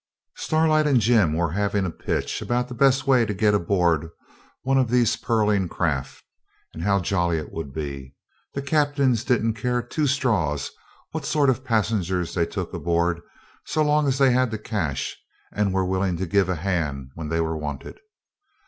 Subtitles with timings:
[0.37, 4.09] Starlight and Jim were having a pitch about the best way to get aboard
[4.63, 6.23] one of these pearling craft,
[6.73, 8.15] and how jolly it would be.
[8.55, 10.71] The captains didn't care two straws
[11.11, 13.21] what sort of passengers they took aboard
[13.63, 15.15] so long as they had the cash
[15.53, 17.99] and were willing to give a hand when they were wanted.